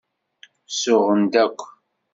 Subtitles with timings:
[0.79, 1.59] Suɣen-d akk.